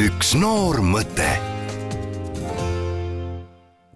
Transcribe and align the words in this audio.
üks 0.00 0.30
noor 0.38 0.78
mõte 0.80 1.26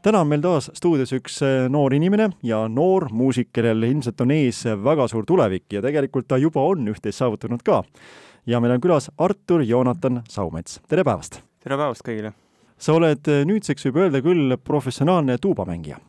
täna 0.05 0.21
on 0.21 0.29
meil 0.29 0.43
taas 0.45 0.67
stuudios 0.77 1.15
üks 1.17 1.39
äh, 1.47 1.65
noor 1.73 1.95
inimene 1.97 2.27
ja 2.45 2.59
noor 2.69 3.07
muusik, 3.09 3.49
kellel 3.57 3.87
ilmselt 3.89 4.21
on 4.21 4.35
ees 4.35 4.59
väga 4.85 5.07
suur 5.09 5.25
tulevik 5.25 5.73
ja 5.73 5.81
tegelikult 5.85 6.29
ta 6.29 6.37
juba 6.43 6.67
on 6.69 6.93
üht-teist 6.93 7.23
saavutanud 7.23 7.65
ka. 7.65 7.81
ja 8.45 8.61
meil 8.61 8.77
on 8.77 8.85
külas 8.85 9.09
Artur 9.17 9.65
Joonatan 9.65 10.21
Saumets, 10.29 10.83
tere 10.93 11.07
päevast! 11.09 11.41
tere 11.65 11.81
päevast 11.81 12.05
kõigile! 12.05 12.35
sa 12.77 12.99
oled 12.99 13.33
äh, 13.33 13.47
nüüdseks, 13.49 13.89
võib 13.89 14.05
öelda 14.05 14.21
küll, 14.21 14.59
professionaalne 14.61 15.41
tuubamängija. 15.41 16.03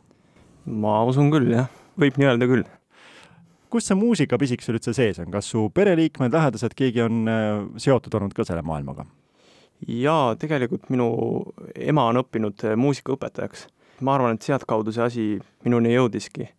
ma 0.76 1.02
usun 1.08 1.32
küll, 1.32 1.54
jah, 1.56 1.72
võib 1.96 2.20
nii 2.20 2.34
öelda 2.34 2.52
küll. 2.52 2.68
kust 3.72 3.88
see 3.88 3.96
muusikapisik 3.96 4.60
sul 4.60 4.76
üldse 4.76 4.92
sees 4.92 5.24
on, 5.24 5.32
kas 5.32 5.48
su 5.54 5.70
pereliikmed, 5.72 6.36
lähedased, 6.36 6.76
keegi 6.76 7.08
on 7.08 7.30
äh, 7.30 7.54
seotud 7.80 8.20
olnud 8.20 8.36
ka 8.36 8.44
selle 8.44 8.66
maailmaga? 8.66 9.08
Jaa, 9.86 10.36
tegelikult 10.40 10.90
minu 10.90 11.08
ema 11.74 12.08
on 12.10 12.22
õppinud 12.22 12.64
muusikaõpetajaks 12.76 13.66
ma 14.00 14.16
arvan, 14.16 14.36
et 14.36 14.46
sealtkaudu 14.46 14.92
see 14.94 15.04
asi 15.04 15.26
minuni 15.64 15.94
jõudiski. 15.94 16.50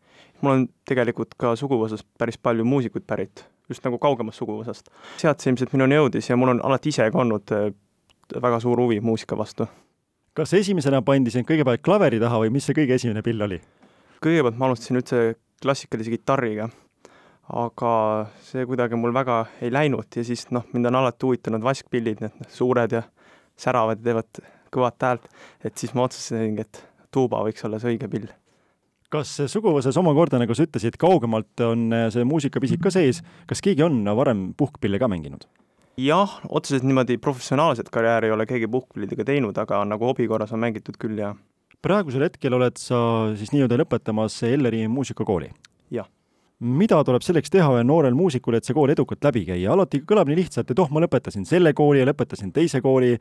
mul 0.42 0.54
on 0.54 0.66
tegelikult 0.86 1.34
ka 1.38 1.56
suguvõsast 1.58 2.06
päris 2.18 2.38
palju 2.38 2.66
muusikuid 2.66 3.06
pärit, 3.10 3.46
just 3.70 3.84
nagu 3.86 3.98
kaugemast 3.98 4.38
suguvõsast. 4.38 4.90
sealt 5.18 5.42
see 5.42 5.52
ilmselt 5.52 5.74
minuni 5.74 5.96
jõudis 5.96 6.30
ja 6.30 6.38
mul 6.38 6.56
on 6.56 6.62
alati 6.64 6.90
ise 6.90 7.10
ka 7.12 7.20
olnud 7.20 7.52
äh, 7.52 7.74
väga 8.42 8.60
suur 8.60 8.80
huvi 8.80 9.00
muusika 9.00 9.38
vastu. 9.38 9.68
kas 10.34 10.54
esimesena 10.54 11.02
pandi 11.02 11.32
sind 11.32 11.48
kõigepealt 11.50 11.82
klaveri 11.82 12.20
taha 12.20 12.40
või 12.44 12.54
mis 12.54 12.66
see 12.66 12.78
kõige 12.78 12.96
esimene 12.96 13.22
pill 13.22 13.42
oli? 13.42 13.62
kõigepealt 14.24 14.58
ma 14.58 14.70
alustasin 14.70 15.02
üldse 15.02 15.36
klassikalise 15.62 16.14
kitarriga, 16.14 16.70
aga 17.48 17.92
see 18.44 18.66
kuidagi 18.68 18.98
mul 19.00 19.14
väga 19.16 19.46
ei 19.64 19.72
läinud 19.72 20.20
ja 20.20 20.24
siis 20.28 20.48
noh, 20.52 20.66
mind 20.74 20.90
on 20.90 21.00
alati 21.00 21.28
huvitanud 21.28 21.64
vaskpillid, 21.64 22.23
need 22.23 22.50
suured 22.52 22.98
ja 22.98 23.04
säravad 23.58 24.02
ja 24.02 24.10
teevad 24.10 24.42
kõvat 24.73 25.06
häält, 25.08 25.30
et 25.64 25.78
siis 25.80 25.94
ma 25.95 26.08
otsustasingi, 26.08 26.66
et 26.66 26.81
tuuba 27.14 27.40
võiks 27.45 27.64
olla 27.66 27.80
see 27.80 27.95
õige 27.95 28.09
pill. 28.12 28.28
kas 29.09 29.38
suguvõsas 29.48 29.95
omakorda, 29.98 30.40
nagu 30.42 30.56
sa 30.56 30.66
ütlesid, 30.68 30.98
kaugemalt 31.00 31.64
on 31.64 31.88
äh, 31.95 32.09
see 32.12 32.28
muusikapisik 32.28 32.84
ka 32.84 32.92
sees, 32.92 33.22
kas 33.48 33.64
keegi 33.64 33.86
on 33.86 34.03
varem 34.20 34.52
puhkpille 34.58 35.00
ka 35.00 35.08
mänginud? 35.08 35.48
jah, 35.98 36.36
otseselt 36.50 36.84
niimoodi 36.84 37.18
professionaalset 37.18 37.88
karjääri 37.90 38.28
ei 38.28 38.36
ole 38.36 38.45
keegi 38.45 38.68
puhkpillidega 38.68 39.23
teinud, 39.31 39.58
aga 39.58 39.86
nagu 39.88 40.12
hobi 40.12 40.28
korras 40.28 40.52
on 40.52 40.62
mängitud 40.66 41.00
küll, 41.00 41.16
jah. 41.23 41.40
praegusel 41.81 42.28
hetkel 42.28 42.59
oled 42.59 42.75
sa 42.75 43.00
siis 43.40 43.56
nii-öelda 43.56 43.80
lõpetamas 43.86 44.42
Elleri 44.52 44.84
muusikakooli? 44.92 45.53
jah 45.95 46.12
mida 46.59 47.03
tuleb 47.05 47.25
selleks 47.25 47.52
teha 47.53 47.69
ühel 47.75 47.86
noorel 47.86 48.16
muusikul, 48.17 48.58
et 48.58 48.66
see 48.66 48.75
kool 48.77 48.89
edukalt 48.94 49.23
läbi 49.30 49.45
käia, 49.50 49.72
alati 49.73 50.02
kõlab 50.08 50.30
nii 50.31 50.39
lihtsalt, 50.41 50.72
et 50.72 50.80
oh, 50.81 50.89
ma 50.94 51.03
lõpetasin 51.03 51.45
selle 51.45 51.73
kooli 51.77 52.02
ja 52.02 52.08
lõpetasin 52.09 52.53
teise 52.55 52.81
kooli, 52.81 53.13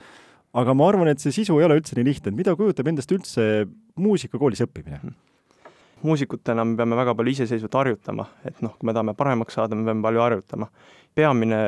aga 0.56 0.74
ma 0.76 0.88
arvan, 0.88 1.10
et 1.12 1.20
see 1.20 1.34
sisu 1.34 1.58
ei 1.60 1.66
ole 1.68 1.76
üldse 1.80 1.98
nii 1.98 2.06
lihtne, 2.06 2.32
et 2.32 2.38
mida 2.38 2.56
kujutab 2.56 2.88
endast 2.88 3.12
üldse 3.12 3.66
muusikakoolis 4.00 4.64
õppimine? 4.66 5.16
muusikutena 6.02 6.64
me 6.64 6.76
peame 6.76 6.96
väga 6.96 7.14
palju 7.16 7.32
iseseisvalt 7.32 7.76
harjutama, 7.80 8.26
et 8.46 8.58
noh, 8.64 8.74
kui 8.76 8.88
me 8.88 8.94
tahame 8.94 9.14
paremaks 9.16 9.56
saada, 9.56 9.76
me 9.76 9.86
peame 9.88 10.04
palju 10.04 10.22
harjutama. 10.22 10.68
peamine, 11.16 11.58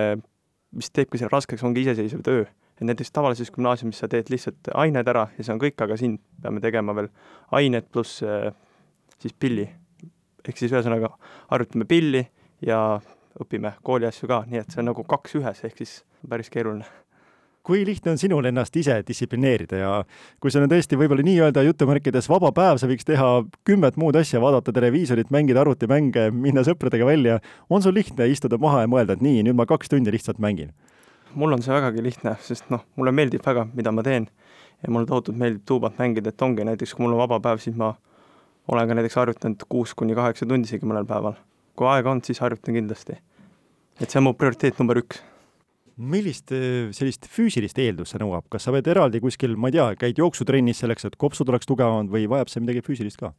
mis 0.77 0.91
teebki 0.93 1.19
selle 1.19 1.33
raskeks, 1.33 1.65
ongi 1.65 1.85
iseseisev 1.87 2.23
töö. 2.25 2.45
et 2.79 2.87
näiteks 2.87 3.11
tavalises 3.11 3.51
gümnaasiumis 3.51 3.99
sa 3.99 4.09
teed 4.09 4.29
lihtsalt 4.31 4.69
ained 4.75 5.09
ära 5.09 5.27
ja 5.39 5.45
see 5.45 5.53
on 5.55 5.59
kõik, 5.59 5.81
aga 5.83 5.97
siin 5.99 6.19
peame 6.43 6.61
tegema 6.61 6.95
veel 6.95 7.09
ained 7.51 7.89
pluss 7.91 8.23
äh, 8.23 8.53
siis 9.19 9.35
pilli. 9.35 9.69
Ehk 10.47 10.61
siis 10.61 10.73
ühesõnaga 10.73 11.13
harjutame 11.51 11.89
pilli 11.89 12.25
ja 12.65 13.01
õpime 13.43 13.75
kooli 13.83 14.09
asju 14.09 14.29
ka, 14.31 14.45
nii 14.49 14.63
et 14.63 14.73
see 14.73 14.83
on 14.83 14.91
nagu 14.93 15.05
kaks 15.09 15.39
ühes, 15.39 15.61
ehk 15.65 15.79
siis 15.83 16.01
päris 16.29 16.51
keeruline. 16.51 16.87
Kui 17.69 17.83
lihtne 17.85 18.15
on 18.15 18.19
sinul 18.21 18.47
ennast 18.49 18.77
ise 18.81 18.95
distsiplineerida 19.05 19.81
ja 19.83 19.89
kui 20.41 20.51
sul 20.51 20.65
on 20.65 20.71
tõesti 20.73 20.97
võib-olla 20.97 21.25
nii-öelda 21.27 21.67
jutumärkides 21.67 22.31
vaba 22.31 22.49
päev, 22.57 22.79
sa 22.81 22.89
võiks 22.89 23.05
teha 23.05 23.27
kümmet 23.69 23.99
muud 24.01 24.17
asja, 24.17 24.41
vaadata 24.41 24.73
televiisorit, 24.73 25.29
mängida 25.35 25.61
arvutimänge, 25.61 26.31
minna 26.33 26.65
sõpradega 26.65 27.11
välja, 27.11 27.43
on 27.69 27.85
sul 27.85 27.99
lihtne 27.99 28.31
istuda 28.33 28.57
maha 28.63 28.87
ja 28.87 28.91
mõelda, 28.91 29.19
et 29.19 29.25
nii, 29.27 29.43
nüüd 29.45 29.59
ma 29.59 29.69
kaks 29.69 29.93
tundi 29.93 30.15
lihtsalt 30.15 30.41
mängin? 30.41 30.73
mul 31.35 31.53
on 31.53 31.63
see 31.63 31.75
vägagi 31.75 32.03
lihtne, 32.03 32.35
sest 32.41 32.71
noh, 32.73 32.85
mulle 32.97 33.13
meeldib 33.15 33.45
väga, 33.45 33.67
mida 33.75 33.93
ma 33.93 34.05
teen. 34.07 34.29
Ja 34.83 34.93
mulle 34.95 35.09
tohutult 35.11 35.37
meeldib 35.39 35.65
tuubat 35.67 35.99
mängida, 35.99 36.31
et 36.33 36.43
ongi 36.43 36.65
näiteks, 36.67 36.95
kui 36.95 37.05
mul 37.05 37.17
on 37.17 37.25
vaba 37.25 37.41
päev, 37.43 37.61
siis 37.63 37.77
ma 37.77 37.93
olen 38.69 38.89
ka 38.89 38.99
näiteks 38.99 39.17
harjutanud 39.17 39.65
kuus 39.69 39.95
kuni 39.95 40.17
kaheksa 40.19 40.47
tundi 40.47 40.69
isegi 40.69 40.87
mõnel 40.87 41.07
päeval. 41.09 41.39
kui 41.79 41.87
aega 41.87 42.11
on, 42.11 42.23
siis 42.25 42.41
harjutan 42.41 42.75
kindlasti. 42.75 43.19
et 44.01 44.11
see 44.11 44.19
on 44.21 44.29
mu 44.29 44.35
prioriteet 44.35 44.79
number 44.79 45.03
üks 45.03 45.23
millist 45.99 46.53
äh, 46.55 46.89
sellist 46.95 47.27
füüsilist 47.27 47.79
eeldust 47.83 48.15
see 48.15 48.23
nõuab, 48.23 48.47
kas 48.53 48.69
sa 48.69 48.73
pead 48.75 48.87
eraldi 48.87 49.21
kuskil, 49.21 49.57
ma 49.59 49.71
ei 49.71 49.79
tea, 49.79 49.89
käid 49.99 50.21
jooksutrennis 50.23 50.79
selleks, 50.85 51.09
et 51.09 51.17
kopsud 51.19 51.49
oleks 51.51 51.67
tugevamad 51.67 52.11
või 52.13 52.29
vajab 52.31 52.53
see 52.53 52.63
midagi 52.63 52.85
füüsilist 52.87 53.19
ka? 53.21 53.33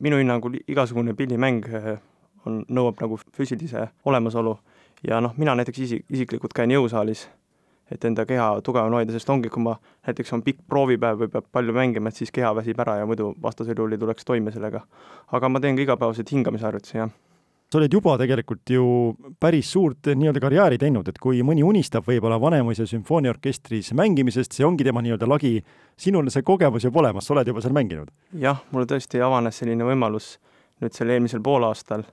minu 0.00 0.18
hinnangul 0.20 0.58
igasugune 0.68 1.14
pillimäng 1.16 1.68
äh, 1.72 1.96
on, 2.48 2.62
nõuab 2.68 3.00
nagu 3.00 3.18
füüsilise 3.36 3.88
olemasolu 4.08 4.56
ja 5.06 5.20
noh, 5.24 5.36
mina 5.36 5.54
näiteks 5.56 5.84
isi-, 5.84 6.02
isiklikult 6.12 6.56
käin 6.56 6.72
jõusaalis, 6.72 7.26
et 7.90 8.04
enda 8.04 8.24
keha 8.26 8.48
tugevana 8.66 8.98
hoida, 8.98 9.14
sest 9.14 9.30
ongi, 9.30 9.50
kui 9.52 9.62
ma, 9.62 9.76
näiteks 10.08 10.32
on 10.34 10.42
pikk 10.46 10.64
proovipäev 10.70 11.20
või 11.22 11.30
peab 11.30 11.46
palju 11.52 11.76
mängima, 11.76 12.10
et 12.10 12.18
siis 12.18 12.34
keha 12.34 12.50
väsib 12.58 12.80
ära 12.82 12.98
ja 13.00 13.06
muidu 13.06 13.32
vastasel 13.42 13.76
juhul 13.78 13.94
ei 13.94 14.02
tuleks 14.02 14.26
toime 14.26 14.54
sellega. 14.54 14.82
aga 15.32 15.48
ma 15.48 15.60
teen 15.60 15.76
ka 15.76 15.86
igapäevaseid 15.86 16.32
hingamisharjutusi, 16.32 16.98
jah 16.98 17.14
sa 17.66 17.80
oled 17.80 17.92
juba 17.92 18.14
tegelikult 18.18 18.70
ju 18.70 18.84
päris 19.42 19.72
suurt 19.74 20.06
nii-öelda 20.06 20.40
karjääri 20.42 20.78
teinud, 20.78 21.08
et 21.10 21.18
kui 21.18 21.40
mõni 21.42 21.64
unistab 21.66 22.06
võib-olla 22.06 22.38
Vanemuise 22.40 22.86
sümfooniaorkestris 22.86 23.90
mängimisest, 23.98 24.54
see 24.54 24.66
ongi 24.66 24.86
tema 24.86 25.02
nii-öelda 25.02 25.26
lagi, 25.26 25.58
sinul 25.98 26.30
see 26.30 26.46
kogemus 26.46 26.86
juba 26.86 27.02
olemas, 27.02 27.26
sa 27.26 27.34
oled 27.34 27.50
juba 27.50 27.64
seal 27.64 27.74
mänginud? 27.74 28.12
jah, 28.38 28.62
mulle 28.70 28.86
tõesti 28.90 29.22
avanes 29.22 29.58
selline 29.58 29.88
võimalus 29.88 30.36
nüüd 30.82 30.94
sel 30.94 31.10
eelmisel 31.10 31.42
poolaastal 31.42 32.04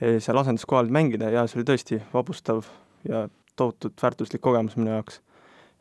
eh, 0.00 0.20
seal 0.22 0.38
asenduskohal 0.44 0.90
mängida 0.94 1.32
ja 1.34 1.46
see 1.48 1.58
oli 1.60 1.68
tõesti 1.72 1.98
vabustav 2.12 2.68
ja 3.08 3.26
tohutult 3.58 3.98
väärtuslik 4.02 4.44
kogemus 4.44 4.78
minu 4.78 4.94
jaoks. 4.94 5.20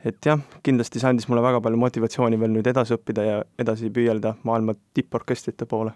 et 0.06 0.26
jah, 0.26 0.42
kindlasti 0.64 1.02
see 1.02 1.10
andis 1.10 1.30
mulle 1.30 1.46
väga 1.46 1.62
palju 1.62 1.80
motivatsiooni 1.86 2.40
veel 2.40 2.54
nüüd 2.54 2.68
edasi 2.74 2.98
õppida 2.98 3.26
ja 3.26 3.40
edasi 3.60 3.90
püüelda 3.94 4.36
maailma 4.44 4.78
tipporkestrite 4.94 5.66
poole 5.66 5.96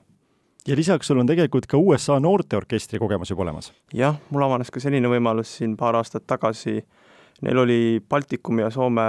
ja 0.68 0.76
lisaks 0.76 1.08
sul 1.08 1.22
on 1.22 1.30
tegelikult 1.30 1.68
ka 1.70 1.78
USA 1.78 2.20
noorteorkestri 2.22 3.00
kogemus 3.02 3.32
juba 3.34 3.46
olemas? 3.46 3.72
jah, 3.94 4.18
mul 4.30 4.46
avanes 4.46 4.72
ka 4.72 4.82
selline 4.84 5.10
võimalus 5.10 5.56
siin 5.58 5.78
paar 5.78 5.98
aastat 5.98 6.28
tagasi, 6.30 6.82
neil 7.42 7.64
oli 7.64 7.80
Baltikumi 8.10 8.66
ja 8.66 8.70
Soome 8.74 9.08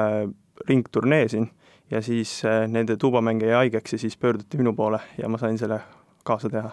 ringturnee 0.69 1.27
siin 1.29 1.49
ja 1.91 2.03
siis 2.03 2.41
äh, 2.45 2.65
nende 2.69 2.97
tuubamäng 2.97 3.43
jäi 3.43 3.57
haigeks 3.57 3.93
ja 3.93 3.99
siis 3.99 4.17
pöörduti 4.17 4.61
minu 4.61 4.73
poole 4.73 5.01
ja 5.19 5.29
ma 5.29 5.39
sain 5.39 5.59
selle 5.59 5.81
kaasa 6.25 6.49
teha. 6.49 6.71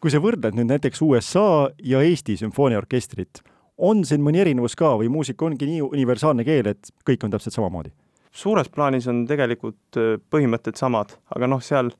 kui 0.00 0.10
sa 0.10 0.22
võrdled 0.22 0.54
nüüd 0.58 0.70
näiteks 0.70 1.02
USA 1.02 1.70
ja 1.82 2.02
Eesti 2.02 2.36
sümfooniaorkestrit, 2.38 3.42
on 3.78 4.04
siin 4.04 4.22
mõni 4.24 4.42
erinevus 4.42 4.76
ka 4.78 4.94
või 5.00 5.10
muusika 5.12 5.46
ongi 5.46 5.68
nii 5.68 5.82
universaalne 5.82 6.44
keel, 6.44 6.72
et 6.74 6.92
kõik 7.08 7.24
on 7.24 7.34
täpselt 7.34 7.56
samamoodi? 7.58 7.92
suures 8.32 8.68
plaanis 8.72 9.04
on 9.12 9.26
tegelikult 9.28 9.98
äh, 10.00 10.16
põhimõtted 10.32 10.78
samad, 10.80 11.10
aga 11.36 11.48
noh, 11.52 11.60
seal 11.60 11.90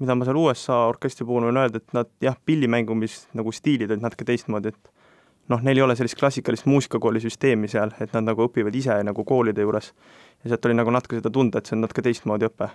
mida 0.00 0.16
ma 0.16 0.26
seal 0.26 0.38
USA 0.40 0.82
orkestri 0.90 1.24
puhul 1.26 1.48
võin 1.48 1.60
öelda, 1.60 1.80
et 1.80 1.94
nad 1.96 2.10
jah, 2.22 2.36
pillimängumis 2.44 3.26
nagu 3.36 3.52
stiilid 3.54 3.92
olid 3.92 4.04
natuke 4.04 4.26
teistmoodi, 4.28 4.72
et 4.74 4.90
noh, 5.52 5.62
neil 5.64 5.80
ei 5.80 5.84
ole 5.86 5.96
sellist 5.96 6.18
klassikalist 6.20 6.66
muusikakooli 6.68 7.22
süsteemi 7.22 7.70
seal, 7.70 7.94
et 8.02 8.12
nad 8.16 8.26
nagu 8.26 8.46
õpivad 8.48 8.76
ise 8.76 8.98
nagu 9.06 9.24
koolide 9.24 9.64
juures. 9.64 9.92
ja 10.42 10.50
sealt 10.50 10.68
oli 10.68 10.76
nagu 10.76 10.92
natuke 10.92 11.20
seda 11.20 11.32
tunda, 11.32 11.58
et 11.58 11.70
see 11.70 11.76
on 11.78 11.86
natuke 11.86 12.04
teistmoodi 12.04 12.48
õpe. 12.50 12.68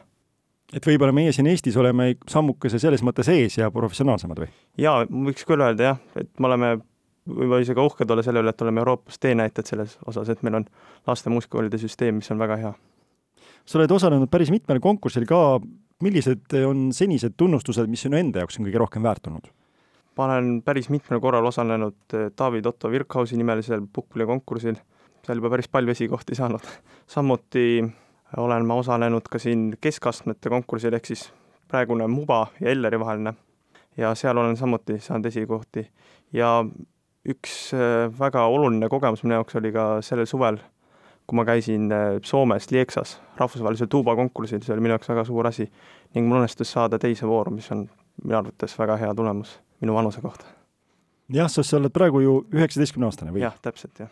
et 0.73 0.87
võib-olla 0.87 1.13
meie 1.13 1.33
siin 1.35 1.47
Eestis 1.51 1.77
oleme 1.77 2.15
sammukese 2.27 2.79
selles 2.79 3.03
mõttes 3.03 3.29
ees 3.29 3.57
ja 3.57 3.71
professionaalsemad 3.71 4.39
või? 4.45 4.49
jaa, 4.77 5.03
võiks 5.05 5.45
küll 5.45 5.61
öelda 5.61 5.91
jah, 5.91 6.01
et 6.15 6.31
me 6.39 6.49
oleme 6.49 6.77
võib-olla 7.29 7.61
isegi 7.61 7.79
uhked 7.79 8.09
olla 8.11 8.23
selle 8.23 8.41
üle, 8.41 8.49
et 8.49 8.61
oleme 8.61 8.81
Euroopas 8.81 9.19
teenäitajad 9.19 9.73
selles 9.73 9.97
osas, 10.05 10.29
et 10.29 10.41
meil 10.43 10.61
on 10.61 10.65
laste 11.07 11.29
muusikakoolide 11.29 11.77
süsteem, 11.81 12.21
mis 12.21 12.31
on 12.31 12.39
väga 12.41 12.57
hea. 12.57 12.73
sa 13.65 13.77
oled 13.77 13.91
osalenud 13.91 14.29
päris 14.29 14.51
mitmel 14.51 14.79
konkursil 14.79 15.25
ka 15.29 15.59
millised 16.01 16.53
on 16.65 16.89
senised 16.93 17.37
tunnustused, 17.37 17.89
mis 17.89 18.01
sinu 18.05 18.17
enda 18.19 18.41
jaoks 18.41 18.59
on 18.59 18.67
kõige 18.67 18.81
rohkem 18.81 19.03
väärtunud? 19.05 19.51
ma 20.17 20.25
olen 20.27 20.61
päris 20.61 20.89
mitmel 20.91 21.21
korral 21.23 21.45
osalenud 21.47 22.13
eh, 22.13 22.27
David 22.37 22.65
Otto 22.65 22.89
Virkhausi 22.91 23.37
nimelisel 23.39 23.81
puhkpallikonkursil, 23.93 24.75
seal 25.25 25.39
juba 25.39 25.49
päris 25.53 25.69
palju 25.71 25.93
esikohti 25.93 26.35
saanud. 26.35 26.65
samuti 27.07 27.83
olen 28.37 28.65
ma 28.67 28.75
osalenud 28.75 29.29
ka 29.31 29.39
siin 29.39 29.71
keskastmete 29.81 30.49
konkursil, 30.49 30.93
ehk 30.93 31.07
siis 31.07 31.29
praegune 31.71 32.07
Muba 32.07 32.47
ja 32.59 32.69
Elleri 32.69 32.99
vaheline. 32.99 33.33
ja 33.97 34.15
seal 34.15 34.37
olen 34.37 34.57
samuti 34.57 34.99
saanud 34.99 35.25
esikohti 35.25 35.87
ja 36.33 36.65
üks 37.29 37.73
eh, 37.77 38.07
väga 38.19 38.47
oluline 38.49 38.89
kogemus 38.89 39.23
minu 39.23 39.39
jaoks 39.39 39.57
oli 39.59 39.73
ka 39.75 39.87
sellel 40.05 40.29
suvel 40.29 40.61
kui 41.31 41.37
ma 41.39 41.45
käisin 41.47 41.91
äh, 41.91 42.19
Soomes 42.23 42.71
Lieksas 42.71 43.19
rahvusvahelisel 43.39 43.87
tuubakonkursil, 43.87 44.61
see 44.65 44.73
oli 44.75 44.83
minu 44.83 44.97
jaoks 44.97 45.09
väga 45.11 45.23
suur 45.27 45.47
asi 45.47 45.67
ning 46.15 46.27
mul 46.27 46.41
õnnestus 46.41 46.73
saada 46.75 46.99
teise 46.99 47.27
vooru, 47.29 47.53
mis 47.55 47.69
on 47.71 47.85
minu 48.23 48.37
arvates 48.41 48.75
väga 48.79 48.97
hea 48.99 49.13
tulemus 49.15 49.55
minu 49.81 49.95
vanuse 49.95 50.21
kohta. 50.21 50.45
jah, 51.31 51.49
sest 51.49 51.71
sa 51.71 51.79
oled 51.79 51.93
praegu 51.95 52.23
ju 52.23 52.35
üheksateistkümne 52.51 53.07
aastane 53.07 53.31
või? 53.31 53.45
jah, 53.45 53.55
täpselt, 53.63 54.03
jah. 54.03 54.11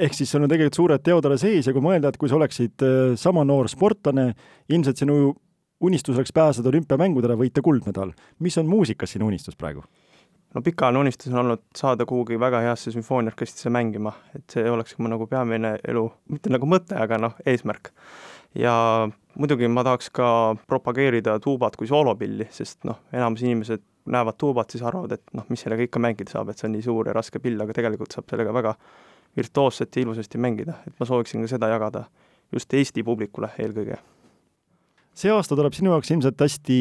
ehk 0.00 0.16
siis 0.16 0.32
sul 0.32 0.46
on 0.46 0.48
tegelikult 0.48 0.80
suured 0.80 1.04
teod 1.04 1.28
alles 1.28 1.44
ees 1.44 1.68
ja 1.68 1.76
kui 1.76 1.84
mõelda, 1.84 2.08
et 2.08 2.20
kui 2.20 2.32
sa 2.32 2.38
oleksid 2.40 2.86
äh, 2.86 2.98
sama 3.20 3.44
noor 3.44 3.68
sportlane, 3.68 4.30
ilmselt 4.72 5.04
sinu 5.04 5.34
unistus 5.80 6.16
oleks 6.16 6.32
pääseda 6.36 6.68
olümpiamängudele, 6.72 7.36
võita 7.40 7.62
kuldmedal. 7.64 8.14
mis 8.38 8.56
on 8.60 8.68
muusikas 8.68 9.16
sinu 9.16 9.28
unistus 9.28 9.56
praegu? 9.60 9.84
No 10.54 10.62
pikaajaline 10.62 11.00
unistus 11.06 11.32
on 11.32 11.44
olnud 11.44 11.62
saada 11.76 12.06
kuhugi 12.06 12.38
väga 12.40 12.60
heasse 12.64 12.92
sümfooniaorkestrisse 12.94 13.70
mängima, 13.70 14.12
et 14.34 14.44
see 14.50 14.70
oleks 14.70 14.96
mu 14.98 15.10
nagu 15.10 15.26
peamine 15.30 15.76
elu, 15.88 16.04
mitte 16.32 16.52
nagu 16.52 16.68
mõte, 16.70 16.96
aga 16.98 17.18
noh, 17.18 17.36
eesmärk. 17.46 17.92
ja 18.54 18.74
muidugi 19.38 19.68
ma 19.70 19.84
tahaks 19.86 20.10
ka 20.10 20.56
propageerida 20.66 21.38
tuubat 21.40 21.76
kui 21.78 21.86
soolopilli, 21.86 22.48
sest 22.50 22.84
noh, 22.88 22.98
enamus 23.12 23.44
inimesed 23.46 23.84
näevad 24.10 24.38
tuubat, 24.40 24.70
siis 24.70 24.82
arvavad, 24.82 25.12
et 25.14 25.36
noh, 25.36 25.46
mis 25.52 25.62
sellega 25.62 25.86
ikka 25.86 26.02
mängida 26.02 26.32
saab, 26.32 26.50
et 26.50 26.58
see 26.58 26.66
on 26.66 26.74
nii 26.74 26.82
suur 26.82 27.10
ja 27.10 27.14
raske 27.14 27.38
pill, 27.38 27.60
aga 27.62 27.76
tegelikult 27.76 28.16
saab 28.16 28.26
sellega 28.32 28.54
väga 28.56 28.74
virtuoosselt 29.36 29.96
ja 29.96 30.02
ilusasti 30.02 30.40
mängida, 30.42 30.80
et 30.88 30.96
ma 30.98 31.06
sooviksin 31.06 31.44
ka 31.44 31.52
seda 31.52 31.68
jagada 31.70 32.08
just 32.50 32.74
Eesti 32.74 33.04
publikule 33.06 33.52
eelkõige. 33.62 34.00
see 35.14 35.30
aasta 35.30 35.56
tuleb 35.56 35.74
sinu 35.76 35.92
jaoks 35.94 36.10
ilmselt 36.10 36.40
hästi 36.40 36.78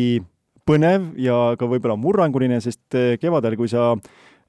põnev 0.69 1.13
ja 1.17 1.35
ka 1.57 1.67
võib-olla 1.69 1.97
murranguline, 1.97 2.59
sest 2.61 2.97
eh, 2.97 3.15
kevadel, 3.21 3.55
kui 3.57 3.69
sa 3.71 3.95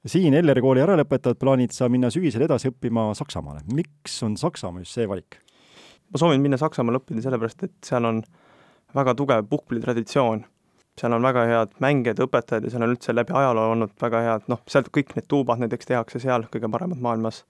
siin 0.05 0.35
Elleri 0.37 0.61
kooli 0.61 0.83
ära 0.83 0.97
lõpetad, 0.99 1.39
plaanid 1.41 1.73
sa 1.73 1.89
minna 1.89 2.11
sügisel 2.13 2.45
edasi 2.45 2.69
õppima 2.69 3.09
Saksamaale. 3.17 3.63
miks 3.73 4.21
on 4.25 4.37
Saksamaa 4.37 4.85
just 4.85 4.97
see 4.97 5.07
valik? 5.09 5.39
ma 6.11 6.21
soovin 6.21 6.41
minna 6.43 6.59
Saksamaale 6.61 7.01
õppida 7.01 7.23
sellepärast, 7.25 7.63
et 7.65 7.73
seal 7.87 8.05
on 8.05 8.21
väga 8.95 9.15
tugev 9.17 9.47
puhkpillitraditsioon. 9.49 10.43
seal 10.99 11.13
on 11.15 11.23
väga 11.23 11.45
head 11.47 11.73
mängijad, 11.81 12.19
õpetajad 12.27 12.67
ja 12.67 12.73
seal 12.73 12.85
on 12.85 12.93
üldse 12.93 13.15
läbi 13.15 13.33
ajaloo 13.33 13.71
olnud 13.73 13.93
väga 14.01 14.21
head, 14.27 14.49
noh, 14.51 14.61
sealt 14.69 14.91
kõik 14.93 15.15
need 15.15 15.29
tuubad 15.31 15.61
näiteks 15.63 15.89
tehakse 15.89 16.19
seal, 16.21 16.45
kõige 16.53 16.69
paremad 16.69 17.01
maailmas. 17.01 17.45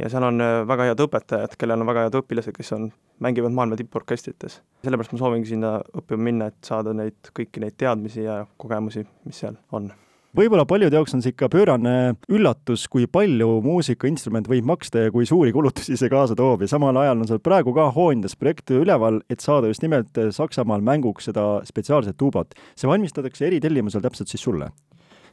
Ja 0.00 0.10
seal 0.12 0.26
on 0.28 0.40
eh, 0.40 0.58
väga 0.68 0.90
head 0.90 1.02
õpetajad, 1.06 1.56
kellel 1.60 1.82
on 1.82 1.90
väga 1.90 2.06
head 2.06 2.20
õpilased, 2.22 2.54
kes 2.56 2.72
on 2.76 2.90
mängivad 3.22 3.54
maailma 3.54 3.78
tipporkestrites. 3.78 4.60
sellepärast 4.84 5.12
ma 5.14 5.20
soovingi 5.20 5.52
sinna 5.52 5.74
õppima 5.98 6.28
minna, 6.30 6.52
et 6.52 6.60
saada 6.66 6.94
neid, 6.96 7.18
kõiki 7.36 7.62
neid 7.62 7.76
teadmisi 7.78 8.24
ja 8.26 8.42
kogemusi, 8.56 9.04
mis 9.26 9.42
seal 9.44 9.58
on 9.72 9.92
võib-olla 10.36 10.64
paljude 10.64 10.96
jaoks 10.96 11.12
on 11.12 11.22
see 11.24 11.34
ikka 11.34 11.50
pöörane 11.52 12.14
üllatus, 12.32 12.86
kui 12.88 13.04
palju 13.04 13.58
muusikainstrument 13.64 14.48
võib 14.48 14.64
maksta 14.70 15.06
ja 15.06 15.12
kui 15.12 15.26
suuri 15.28 15.52
kulutusi 15.52 15.98
see 16.00 16.12
kaasa 16.12 16.36
toob 16.38 16.64
ja 16.64 16.70
samal 16.72 16.96
ajal 17.02 17.20
on 17.20 17.28
seal 17.28 17.42
praegu 17.44 17.74
ka 17.76 17.90
Hoondas 17.92 18.36
projekt 18.40 18.72
üleval, 18.72 19.20
et 19.28 19.44
saada 19.44 19.68
just 19.68 19.84
nimelt 19.84 20.16
Saksamaal 20.32 20.84
mänguks 20.84 21.28
seda 21.28 21.44
spetsiaalset 21.68 22.16
tuubat. 22.16 22.56
see 22.76 22.88
valmistatakse 22.88 23.46
eritellimusel 23.46 24.04
täpselt 24.04 24.32
siis 24.32 24.42
sulle? 24.42 24.70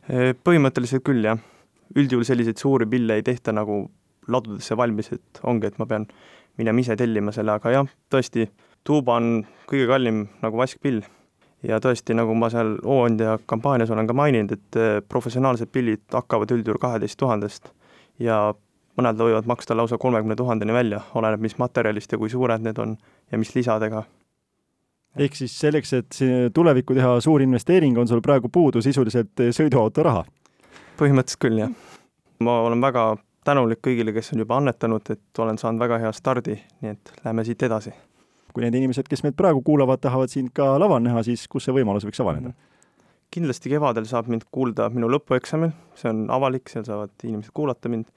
põhimõtteliselt 0.09 1.03
küll, 1.05 1.23
jah. 1.23 1.39
üldjuhul 1.95 2.25
selliseid 2.27 2.57
suuri 2.57 2.85
pille 2.89 3.19
ei 3.19 3.23
tehta 3.23 3.53
nagu 3.55 3.85
ladudesse 4.31 4.77
valmis, 4.77 5.11
et 5.15 5.41
ongi, 5.43 5.69
et 5.69 5.79
ma 5.79 5.87
pean 5.89 6.07
minema 6.59 6.83
ise 6.83 6.97
tellima 6.99 7.33
selle, 7.35 7.55
aga 7.55 7.73
jah, 7.73 7.89
tõesti, 8.11 8.47
tuuba 8.87 9.17
on 9.19 9.39
kõige 9.69 9.87
kallim 9.89 10.27
nagu 10.43 10.59
vaskpill. 10.59 11.01
ja 11.63 11.75
tõesti, 11.83 12.15
nagu 12.15 12.31
ma 12.39 12.47
seal 12.47 12.77
Hooandja 12.85 13.33
kampaanias 13.45 13.89
olen 13.91 14.07
ka 14.07 14.15
maininud, 14.15 14.51
et 14.55 14.77
eh, 14.79 15.01
professionaalsed 15.03 15.67
pillid 15.75 16.05
hakkavad 16.13 16.51
üldjuhul 16.55 16.79
kaheteist 16.79 17.19
tuhandest 17.19 17.73
ja 18.19 18.53
mõned 18.99 19.19
võivad 19.19 19.47
maksta 19.47 19.75
lausa 19.75 19.97
kolmekümne 19.99 20.37
tuhandeni 20.39 20.75
välja, 20.75 21.01
oleneb, 21.19 21.43
mis 21.43 21.57
materjalist 21.59 22.11
ja 22.11 22.19
kui 22.19 22.31
suured 22.31 22.63
need 22.63 22.79
on 22.79 22.95
ja 23.31 23.37
mis 23.37 23.51
lisadega. 23.55 24.03
ehk 25.19 25.35
siis 25.35 25.59
selleks, 25.59 25.93
et 25.93 26.19
tulevikku 26.53 26.95
teha 26.95 27.19
suur 27.19 27.41
investeering, 27.41 27.97
on 27.97 28.07
sul 28.07 28.21
praegu 28.21 28.49
puudu 28.49 28.81
sisuliselt 28.81 29.49
sõiduauto 29.51 30.03
raha? 30.03 30.23
põhimõtteliselt 30.99 31.43
küll, 31.43 31.59
jah. 31.59 31.71
ma 32.39 32.61
olen 32.67 32.81
väga 32.81 33.17
tänulik 33.45 33.81
kõigile, 33.85 34.13
kes 34.15 34.33
on 34.33 34.43
juba 34.43 34.57
annetanud, 34.59 35.11
et 35.13 35.41
olen 35.41 35.57
saanud 35.57 35.81
väga 35.81 35.99
hea 36.03 36.11
stardi, 36.15 36.57
nii 36.83 36.95
et 36.95 37.11
lähme 37.25 37.45
siit 37.47 37.63
edasi. 37.63 37.93
kui 38.53 38.63
need 38.65 38.73
inimesed, 38.73 39.05
kes 39.05 39.21
meid 39.23 39.35
praegu 39.37 39.61
kuulavad, 39.61 40.01
tahavad 40.01 40.31
sind 40.31 40.49
ka 40.57 40.71
laval 40.81 41.03
näha, 41.05 41.21
siis 41.23 41.47
kus 41.47 41.67
see 41.67 41.75
võimalus 41.75 42.07
võiks 42.07 42.21
avaneda? 42.23 42.53
kindlasti 43.29 43.69
kevadel 43.69 44.07
saab 44.09 44.27
mind 44.27 44.47
kuulda 44.51 44.87
minu 44.89 45.05
lõpueksamil, 45.13 45.69
see 45.95 46.09
on 46.09 46.23
avalik, 46.33 46.69
seal 46.71 46.85
saavad 46.87 47.13
inimesed 47.23 47.53
kuulata 47.53 47.89
mind 47.89 48.09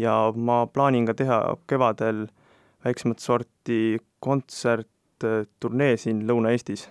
ja 0.00 0.32
ma 0.34 0.64
plaanin 0.66 1.04
ka 1.06 1.14
teha 1.18 1.38
kevadel 1.68 2.26
väiksemat 2.84 3.20
sorti 3.20 3.98
kontsertturnee 4.24 5.98
siin 6.00 6.24
Lõuna-Eestis 6.28 6.88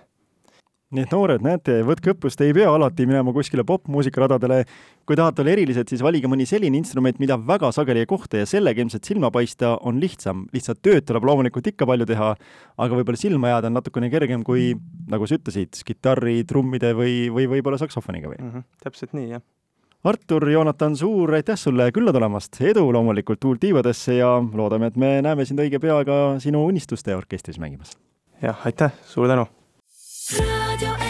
nii 0.94 1.04
et 1.06 1.14
noored, 1.14 1.42
näete, 1.44 1.78
võtke 1.86 2.12
õppust, 2.12 2.42
ei 2.44 2.52
pea 2.54 2.68
alati 2.70 3.06
minema 3.08 3.32
kuskile 3.34 3.64
popmuusikaradadele. 3.66 4.64
kui 5.04 5.16
tahate 5.16 5.42
olla 5.42 5.52
erilised, 5.52 5.88
siis 5.88 6.02
valige 6.04 6.28
mõni 6.30 6.46
selline 6.48 6.78
instrument, 6.78 7.18
mida 7.20 7.36
väga 7.36 7.70
sageli 7.72 8.04
ei 8.04 8.06
kohta 8.08 8.40
ja 8.40 8.46
sellega 8.46 8.80
ilmselt 8.80 9.04
silma 9.04 9.30
paista 9.30 9.78
on 9.80 10.00
lihtsam. 10.00 10.46
lihtsalt 10.52 10.82
tööd 10.82 11.04
tuleb 11.06 11.24
loomulikult 11.24 11.66
ikka 11.66 11.86
palju 11.86 12.06
teha, 12.06 12.34
aga 12.78 13.00
võib-olla 13.00 13.20
silma 13.20 13.48
jääda 13.48 13.72
on 13.72 13.78
natukene 13.80 14.10
kergem 14.10 14.44
kui, 14.44 14.74
nagu 15.08 15.26
sa 15.26 15.38
ütlesid, 15.38 15.82
kitarri, 15.84 16.44
trummide 16.44 16.94
või, 16.94 17.28
või 17.32 17.48
võib-olla 17.56 17.78
saksofoniga 17.78 18.28
või 18.28 18.38
mm? 18.38 18.50
-hmm, 18.50 18.64
täpselt 18.84 19.12
nii, 19.12 19.28
jah. 19.34 19.42
Artur, 20.04 20.44
Joonatan, 20.50 20.96
suur 21.00 21.32
aitäh 21.32 21.56
sulle 21.56 21.88
külla 21.92 22.12
tulemast, 22.12 22.60
edu 22.60 22.84
loomulikult 22.92 23.40
tuult 23.40 23.60
tiivadesse 23.60 24.18
ja 24.18 24.36
loodame, 24.52 24.92
et 24.92 24.96
me 25.00 25.22
näeme 25.24 25.48
sind 25.48 25.64
õige 25.64 25.80
pea 25.80 25.96
ka 26.04 26.38
sinu 26.44 26.66
unistuste 26.68 27.16
orkestris 27.16 27.58
mängimas. 27.58 27.96
jah, 28.42 28.66
aitäh, 28.66 28.92
suur 29.08 29.28
tänu! 29.28 29.48
Radio 30.32 31.03